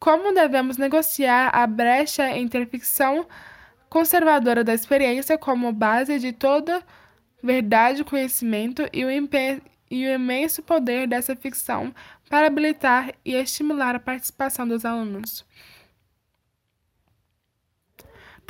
[0.00, 3.26] Como devemos negociar a brecha entre a ficção
[3.90, 6.82] conservadora da experiência como base de toda
[7.42, 11.94] verdade e conhecimento e o, e o imenso poder dessa ficção
[12.30, 15.44] para habilitar e estimular a participação dos alunos?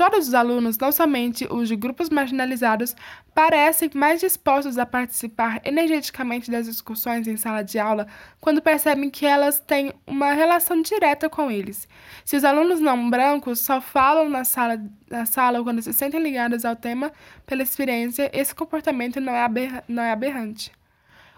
[0.01, 2.97] Todos os alunos, não somente os de grupos marginalizados,
[3.35, 8.07] parecem mais dispostos a participar energeticamente das discussões em sala de aula
[8.41, 11.87] quando percebem que elas têm uma relação direta com eles.
[12.25, 16.65] Se os alunos não brancos só falam na sala, na sala quando se sentem ligados
[16.65, 17.13] ao tema
[17.45, 19.47] pela experiência, esse comportamento não é,
[19.87, 20.73] não é aberrante.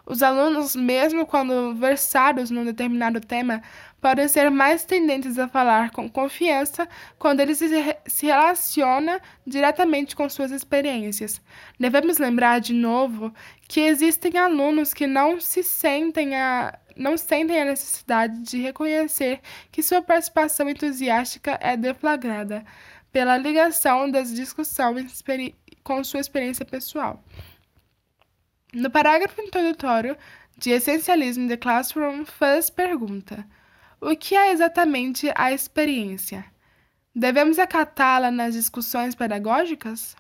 [0.05, 3.63] Os alunos, mesmo quando versados num determinado tema,
[4.01, 6.89] podem ser mais tendentes a falar com confiança
[7.19, 7.69] quando ele se,
[8.07, 11.41] se relaciona diretamente com suas experiências.
[11.79, 13.33] Devemos lembrar de novo
[13.69, 19.83] que existem alunos que não se sentem a não sentem a necessidade de reconhecer que
[19.83, 22.65] sua participação entusiástica é deflagrada
[23.11, 25.25] pela ligação das discussões
[25.83, 27.25] com sua experiência pessoal.
[28.75, 30.17] No parágrafo introdutório
[30.57, 33.47] de Essencialismo the Classroom, Fuzz pergunta:
[34.01, 36.43] O que é exatamente a experiência?
[37.15, 40.17] Devemos acatá-la nas discussões pedagógicas?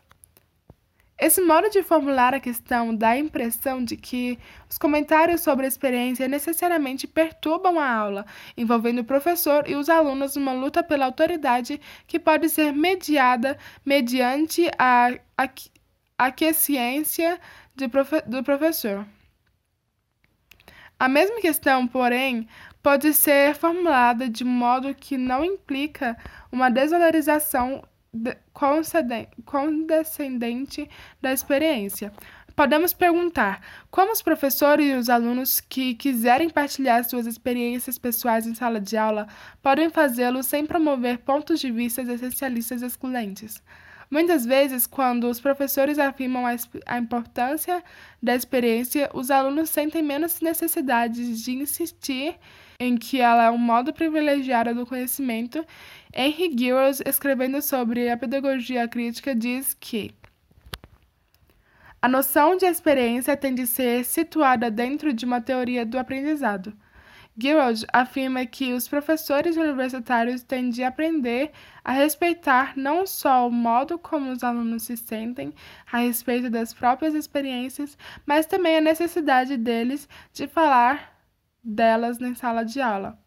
[1.18, 4.38] Esse modo de formular a questão dá a impressão de que
[4.68, 10.36] os comentários sobre a experiência necessariamente perturbam a aula, envolvendo o professor e os alunos
[10.36, 15.44] numa luta pela autoridade que pode ser mediada mediante a, a,
[16.18, 17.40] a aquiescência
[17.88, 19.06] profe do professor.
[20.98, 22.46] A mesma questão, porém,
[22.82, 26.16] pode ser formulada de modo que não implica
[26.50, 27.82] uma desvalorização
[28.12, 28.36] de
[29.44, 30.88] condescendente
[31.20, 32.12] da experiência.
[32.54, 38.54] Podemos perguntar como os professores e os alunos que quiserem partilhar suas experiências pessoais em
[38.54, 39.26] sala de aula
[39.62, 43.62] podem fazê-lo sem promover pontos de vista essencialistas excludentes.
[44.12, 47.82] Muitas vezes, quando os professores afirmam a, a importância
[48.22, 52.36] da experiência, os alunos sentem menos necessidade de insistir
[52.78, 55.64] em que ela é um modo privilegiado do conhecimento.
[56.12, 60.14] Henry Giros, escrevendo sobre a pedagogia crítica, diz que
[62.02, 66.74] a noção de experiência tem de ser situada dentro de uma teoria do aprendizado.
[67.36, 71.50] Giroud afirma que os professores universitários têm de aprender
[71.82, 75.52] a respeitar não só o modo como os alunos se sentem
[75.90, 81.16] a respeito das próprias experiências, mas também a necessidade deles de falar
[81.64, 83.21] delas na sala de aula.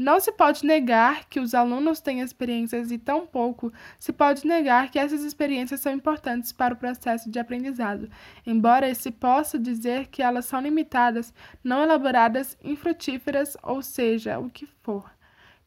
[0.00, 4.98] Não se pode negar que os alunos têm experiências e tampouco se pode negar que
[4.98, 8.08] essas experiências são importantes para o processo de aprendizado,
[8.46, 14.64] embora se possa dizer que elas são limitadas, não elaboradas, infrutíferas, ou seja, o que
[14.64, 15.04] for.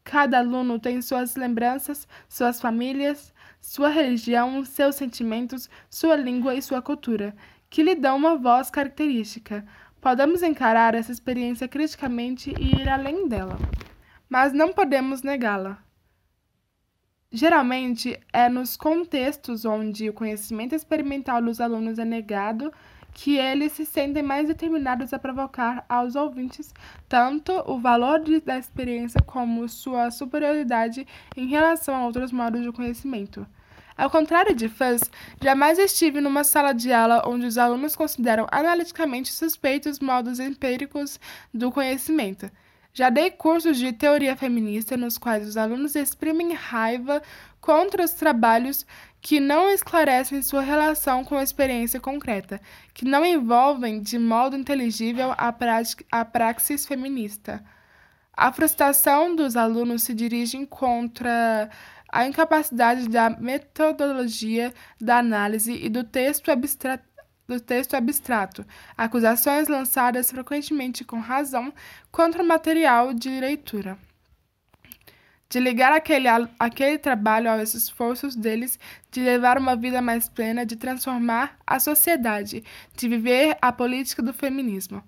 [0.03, 6.81] Cada aluno tem suas lembranças, suas famílias, sua religião, seus sentimentos, sua língua e sua
[6.81, 7.35] cultura,
[7.69, 9.63] que lhe dão uma voz característica.
[10.01, 13.59] Podemos encarar essa experiência criticamente e ir além dela
[14.33, 15.77] mas não podemos negá-la.
[17.31, 22.73] Geralmente, é nos contextos onde o conhecimento experimental dos alunos é negado
[23.13, 26.73] que eles se sentem mais determinados a provocar aos ouvintes
[27.07, 31.05] tanto o valor de, da experiência como sua superioridade
[31.37, 33.45] em relação a outros modos de conhecimento.
[33.95, 39.31] Ao contrário de Fuzz, jamais estive numa sala de aula onde os alunos consideram analiticamente
[39.31, 41.19] suspeitos modos empíricos
[41.53, 42.49] do conhecimento.
[42.95, 47.23] Já dei cursos de teoria feminista nos quais os alunos exprimem raiva
[47.59, 48.85] contra os trabalhos
[49.19, 52.61] que não esclarecem sua relação com a experiência concreta,
[52.93, 55.55] que não envolvem de modo inteligível a,
[56.11, 57.63] a praxis feminista.
[58.31, 61.71] A frustração dos alunos se dirige contra
[62.11, 67.12] a incapacidade da metodologia da análise e do texto abstrato
[67.47, 68.65] do texto abstrato,
[68.97, 71.73] acusações lançadas frequentemente com razão
[72.11, 73.97] contra o material de leitura.
[75.49, 76.27] De ligar aquele,
[76.57, 78.79] aquele trabalho aos esforços deles
[79.11, 82.63] de levar uma vida mais plena, de transformar a sociedade,
[82.95, 85.03] de viver a política do feminismo.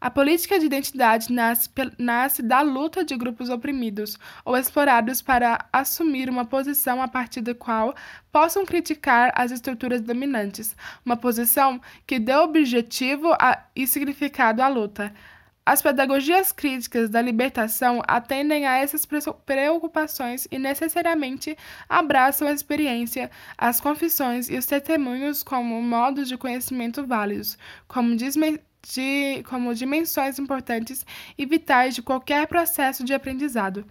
[0.00, 6.30] A política de identidade nasce, nasce, da luta de grupos oprimidos ou explorados para assumir
[6.30, 7.94] uma posição a partir da qual
[8.32, 15.12] possam criticar as estruturas dominantes, uma posição que dê objetivo a, e significado à luta.
[15.66, 19.06] As pedagogias críticas da libertação atendem a essas
[19.44, 27.06] preocupações e necessariamente abraçam a experiência, as confissões e os testemunhos como modos de conhecimento
[27.06, 28.16] válidos, como
[28.82, 31.04] de, como dimensões importantes
[31.36, 33.84] e vitais de qualquer processo de aprendizado.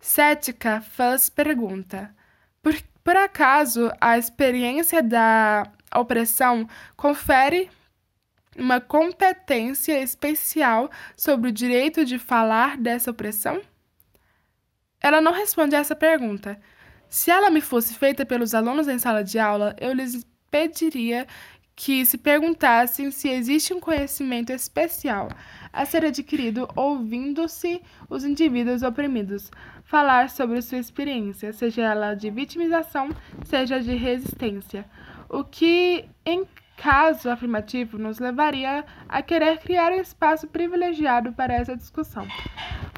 [0.00, 2.14] Cética faz pergunta:
[2.62, 7.70] por, por acaso a experiência da opressão confere
[8.56, 13.60] uma competência especial sobre o direito de falar dessa opressão?
[15.00, 16.60] Ela não responde a essa pergunta.
[17.08, 21.26] Se ela me fosse feita pelos alunos em sala de aula, eu lhes pediria
[21.84, 25.28] que se perguntassem se existe um conhecimento especial
[25.72, 29.50] a ser adquirido ouvindo-se os indivíduos oprimidos
[29.82, 33.10] falar sobre sua experiência, seja ela de vitimização,
[33.44, 34.84] seja de resistência,
[35.28, 41.76] o que, em caso afirmativo, nos levaria a querer criar um espaço privilegiado para essa
[41.76, 42.28] discussão.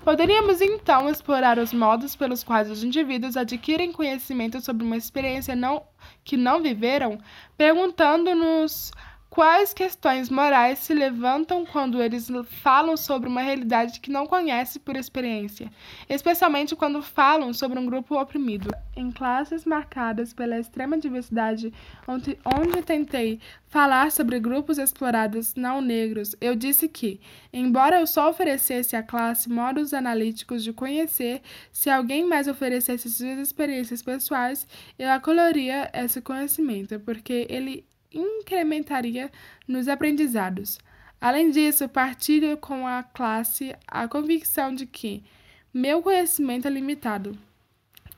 [0.05, 5.83] Poderíamos então explorar os modos pelos quais os indivíduos adquirem conhecimento sobre uma experiência não,
[6.25, 7.19] que não viveram,
[7.57, 8.91] perguntando-nos
[9.35, 12.29] Quais questões morais se levantam quando eles
[12.63, 15.73] falam sobre uma realidade que não conhece por experiência,
[16.09, 18.71] especialmente quando falam sobre um grupo oprimido?
[18.95, 21.75] Em classes marcadas pela extrema diversidade,
[22.07, 27.21] onde, onde tentei falar sobre grupos explorados não negros, eu disse que,
[27.53, 33.41] embora eu só oferecesse à classe modos analíticos de conhecer, se alguém mais oferecesse suas
[33.41, 34.65] experiências pessoais,
[34.97, 39.31] eu acolheria esse conhecimento, porque ele incrementaria
[39.67, 40.79] nos aprendizados.
[41.21, 45.25] Além disso, partilho com a classe a convicção de que
[45.73, 47.37] meu conhecimento é limitado.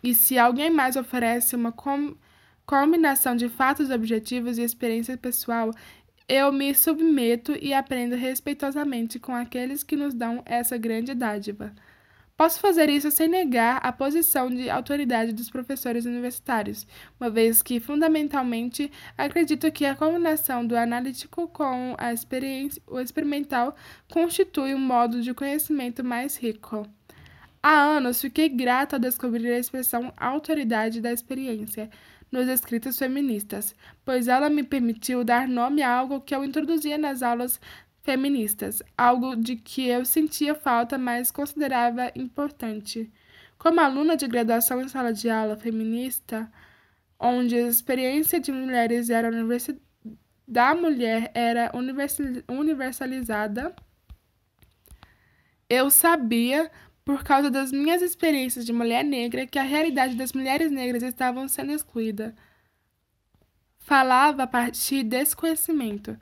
[0.03, 2.15] E se alguém mais oferece uma com
[2.67, 5.71] combinação de fatos objetivos e experiência pessoal,
[6.29, 11.73] eu me submeto e aprendo respeitosamente com aqueles que nos dão essa grande dádiva.
[12.37, 16.87] Posso fazer isso sem negar a posição de autoridade dos professores universitários,
[17.19, 23.75] uma vez que, fundamentalmente, acredito que a combinação do analítico com a experiência, o experimental
[24.13, 26.87] constitui um modo de conhecimento mais rico.
[27.63, 31.89] Há anos fiquei grata ao descobrir a expressão autoridade da experiência
[32.31, 33.75] nos escritos feministas,
[34.05, 37.59] pois ela me permitiu dar nome a algo que eu introduzia nas aulas
[38.07, 43.13] feministas, algo de que eu sentia falta, mas considerava importante.
[43.59, 46.51] Como aluna de graduação em sala de aula feminista,
[47.19, 49.29] onde a experiência de mulheres era
[50.47, 51.73] da mulher era
[52.49, 53.75] universalizada,
[55.69, 56.71] eu sabia,
[57.05, 61.49] por causa das minhas experiências de mulher negra, que a realidade das mulheres negras estavam
[61.49, 62.37] sendo excluída.
[63.81, 66.17] Falava a partir desse conhecimento.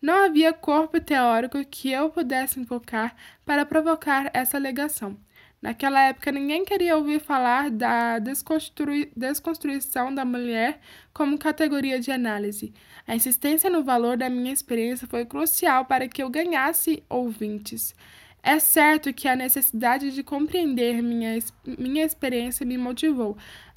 [0.00, 5.16] Não havia corpo teórico que eu pudesse invocar para provocar essa alegação.
[5.60, 10.80] Naquela época, ninguém queria ouvir falar da desconstrui desconstrução da mulher
[11.12, 12.72] como categoria de análise.
[13.06, 17.94] A insistência no valor da minha experiência foi crucial para que eu ganhasse ouvintes.
[18.42, 21.38] É certo que a necessidade de compreender minha,
[21.78, 23.36] minha experiência me motivou,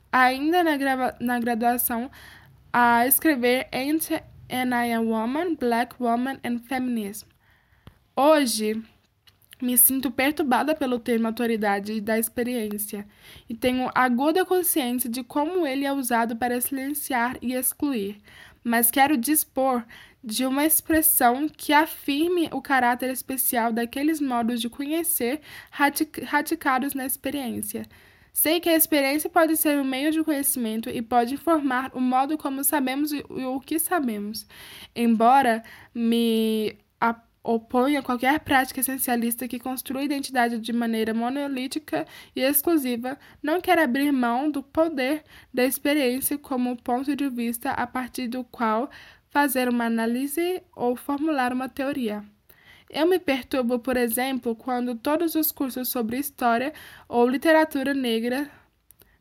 [0.09, 0.77] ainda na,
[1.19, 2.09] na graduação,
[2.71, 7.27] a escrever Entre and I Am Woman, Black Woman and Feminism.
[8.15, 8.81] Hoje,
[9.61, 13.07] me sinto perturbada pelo termo autoridade da experiência
[13.49, 18.17] e tenho aguda consciência de como ele é usado para silenciar e excluir,
[18.63, 19.83] mas quero dispor
[20.23, 27.85] de uma expressão que afirme o caráter especial daqueles modos de conhecer radicados na experiência
[28.33, 32.37] Sei que a experiência pode ser um meio de conhecimento e pode informar o modo
[32.37, 34.47] como sabemos e o que sabemos.
[34.95, 35.63] Embora
[35.93, 36.75] me
[37.43, 43.83] oponha a qualquer prática essencialista que construa identidade de maneira monolítica e exclusiva, não quero
[43.83, 45.23] abrir mão do poder
[45.53, 48.89] da experiência como ponto de vista a partir do qual
[49.29, 52.23] fazer uma análise ou formular uma teoria.
[52.95, 56.71] Eu me perturbo, por exemplo, quando todos os cursos sobre história
[57.09, 58.47] ou literatura negra,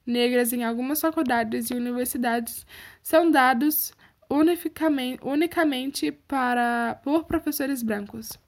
[0.05, 2.67] negras em algumas faculdades e universidades
[3.03, 3.95] são dados
[4.29, 8.39] unicamente para, por professores brancos.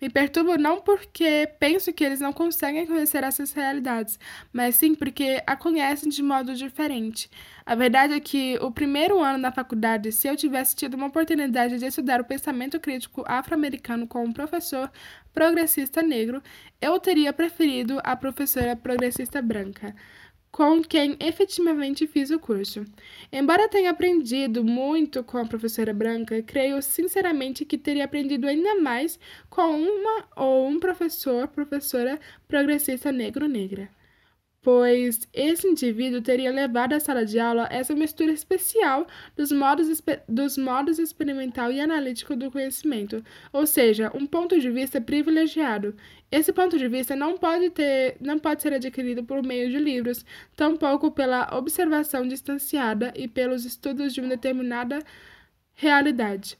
[0.00, 4.18] Me perturbo não porque penso que eles não conseguem conhecer essas realidades,
[4.52, 7.30] mas sim porque a conhecem de modo diferente.
[7.64, 11.78] A verdade é que o primeiro ano na faculdade, se eu tivesse tido uma oportunidade
[11.78, 14.90] de estudar o pensamento crítico afro-americano com um professor
[15.32, 16.42] progressista negro,
[16.80, 19.94] eu teria preferido a professora progressista branca
[20.56, 22.82] com quem efetivamente fiz o curso.
[23.30, 29.20] Embora tenha aprendido muito com a professora Branca, creio sinceramente que teria aprendido ainda mais
[29.50, 33.90] com uma ou um professor, professora progressista negro-negra
[34.66, 40.58] pois esse indivíduo teria levado à sala de aula essa mistura especial dos modos, dos
[40.58, 45.94] modos experimental e analítico do conhecimento, ou seja, um ponto de vista privilegiado.
[46.30, 50.24] Esse ponto de vista não pode, ter, não pode ser adquirido por meio de livros,
[50.56, 54.98] tampouco pela observação distanciada e pelos estudos de uma determinada
[55.74, 56.58] realidade.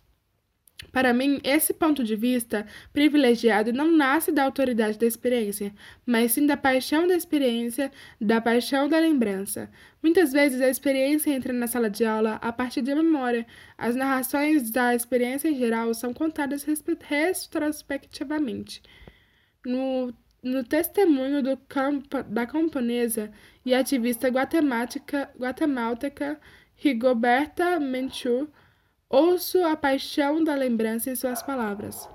[0.93, 6.47] Para mim, esse ponto de vista privilegiado não nasce da autoridade da experiência, mas sim
[6.47, 7.91] da paixão da experiência,
[8.21, 9.71] da paixão da lembrança.
[10.03, 13.47] Muitas vezes a experiência entra na sala de aula a partir da memória.
[13.77, 18.81] As narrações da experiência em geral são contadas retrospectivamente.
[19.67, 21.59] No, no testemunho do
[22.29, 23.33] da camponesa
[23.65, 26.41] e ativista guatemalteca, guatemalteca
[26.77, 28.49] Rigoberta Menchú,
[29.09, 32.09] Ouço a paixão da lembrança em suas palavras.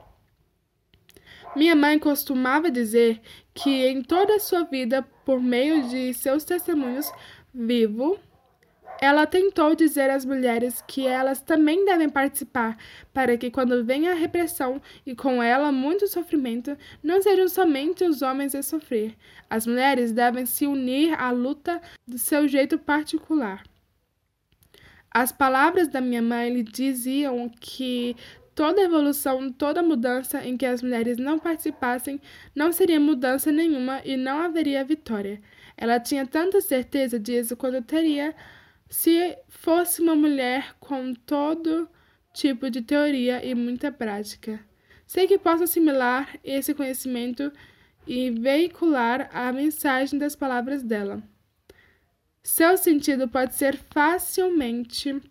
[1.55, 3.21] Minha mãe costumava dizer
[3.53, 7.09] que em toda a sua vida, por meio de seus testemunhos
[7.53, 8.19] vivo,
[9.01, 12.77] ela tentou dizer às mulheres que elas também devem participar,
[13.11, 18.21] para que quando venha a repressão e com ela muito sofrimento, não sejam somente os
[18.21, 19.17] homens a sofrer.
[19.49, 23.63] As mulheres devem se unir à luta do seu jeito particular.
[25.09, 28.15] As palavras da minha mãe lhe diziam que
[28.53, 32.21] toda evolução, toda mudança em que as mulheres não participassem
[32.55, 35.41] não seria mudança nenhuma e não haveria vitória.
[35.75, 38.35] Ela tinha tanta certeza disso quando teria
[38.91, 41.89] se fosse uma mulher com todo
[42.33, 44.59] tipo de teoria e muita prática.
[45.07, 47.53] Sei que posso assimilar esse conhecimento
[48.05, 51.23] e veicular a mensagem das palavras dela.
[52.43, 55.21] Seu sentido pode ser facilmente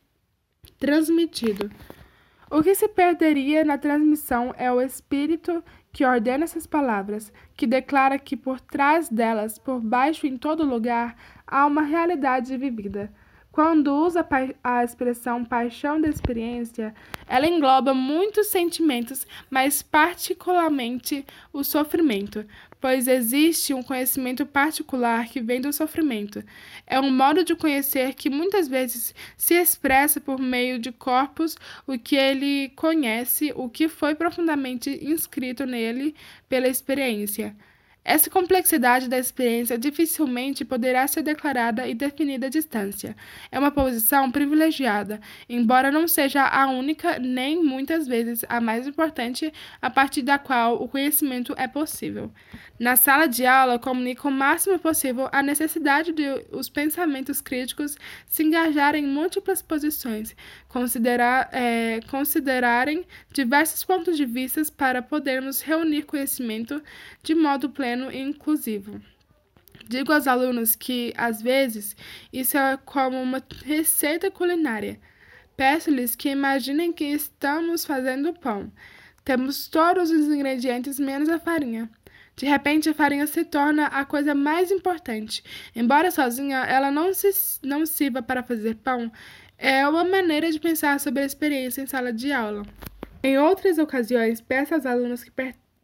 [0.79, 1.71] transmitido.
[2.51, 8.19] O que se perderia na transmissão é o espírito que ordena essas palavras, que declara
[8.19, 11.15] que por trás delas, por baixo em todo lugar,
[11.47, 13.13] há uma realidade vivida.
[13.53, 14.25] Quando usa
[14.63, 16.95] a expressão paixão da experiência,
[17.27, 22.47] ela engloba muitos sentimentos, mas particularmente o sofrimento,
[22.81, 26.45] pois existe um conhecimento particular que vem do sofrimento.
[26.87, 31.57] É um modo de conhecer que muitas vezes se expressa por meio de corpos
[31.89, 36.15] o que ele conhece, o que foi profundamente inscrito nele
[36.49, 37.57] pela experiência.
[38.11, 43.15] Essa complexidade da experiência dificilmente poderá ser declarada e definida à distância.
[43.53, 49.53] É uma posição privilegiada, embora não seja a única, nem muitas vezes a mais importante,
[49.81, 52.33] a partir da qual o conhecimento é possível.
[52.81, 57.97] Na sala de aula, comunica o máximo possível a necessidade de os pensamentos críticos
[58.27, 60.35] se engajarem em múltiplas posições,
[60.67, 66.83] considerar, é, considerarem diversos pontos de vista para podermos reunir conhecimento
[67.23, 69.01] de modo pleno pleno e inclusivo.
[69.87, 71.97] Digo aos alunos que, às vezes,
[72.33, 74.99] isso é como uma receita culinária.
[75.57, 78.73] Peço-lhes que imaginem que estamos fazendo pão.
[79.25, 81.91] Temos todos os ingredientes menos a farinha.
[82.37, 85.43] De repente, a farinha se torna a coisa mais importante.
[85.77, 87.31] Embora sozinha ela não, se,
[87.63, 89.13] não sirva para fazer pão,
[89.59, 92.63] é uma maneira de pensar sobre a experiência em sala de aula.
[93.23, 95.31] Em outras ocasiões, peço aos alunos que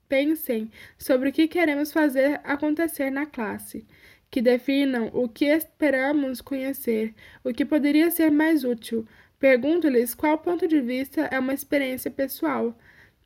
[0.09, 3.85] Pensem sobre o que queremos fazer acontecer na classe,
[4.31, 9.07] que definam o que esperamos conhecer, o que poderia ser mais útil.
[9.39, 12.77] Pergunto-lhes qual ponto de vista é uma experiência pessoal.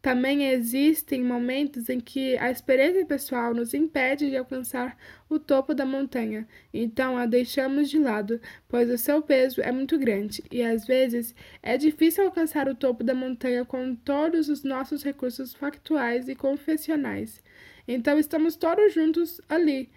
[0.02, 4.96] Também existem momentos em que a experiência pessoal nos impede de alcançar
[5.28, 9.98] o topo da montanha, então a deixamos de lado, pois o seu peso é muito
[9.98, 15.02] grande e às vezes é difícil alcançar o topo da montanha com todos os nossos
[15.02, 17.42] recursos factuais e confessionais.
[17.86, 19.90] Então estamos todos juntos ali,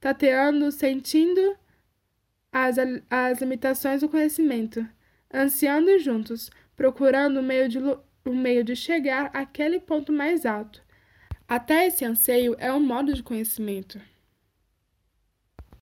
[0.00, 1.56] tateando, sentindo
[2.50, 2.76] as,
[3.10, 4.86] as limitações do conhecimento,
[5.32, 7.78] ansiando juntos, procurando o meio de
[8.24, 10.82] o meio de chegar àquele ponto mais alto.
[11.48, 14.00] Até esse anseio é um modo de conhecimento.